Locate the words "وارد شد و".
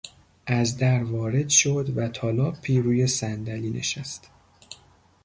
1.03-2.07